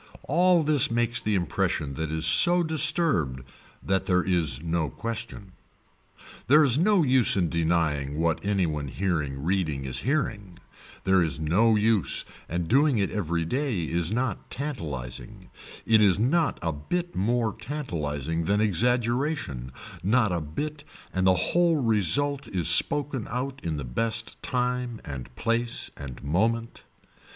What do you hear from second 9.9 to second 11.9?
hearing, there is no